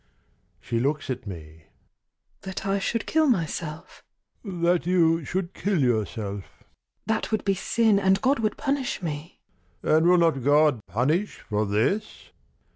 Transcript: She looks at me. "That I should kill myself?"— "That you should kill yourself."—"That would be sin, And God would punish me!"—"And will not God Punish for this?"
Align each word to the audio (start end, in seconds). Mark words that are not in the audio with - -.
She 0.59 0.79
looks 0.79 1.11
at 1.11 1.27
me. 1.27 1.65
"That 2.41 2.65
I 2.65 2.79
should 2.79 3.05
kill 3.05 3.27
myself?"— 3.29 4.03
"That 4.43 4.87
you 4.87 5.23
should 5.23 5.53
kill 5.53 5.79
yourself."—"That 5.79 7.31
would 7.31 7.45
be 7.45 7.53
sin, 7.53 7.99
And 7.99 8.19
God 8.19 8.39
would 8.39 8.57
punish 8.57 9.03
me!"—"And 9.03 10.07
will 10.07 10.17
not 10.17 10.43
God 10.43 10.79
Punish 10.87 11.41
for 11.41 11.67
this?" 11.67 12.31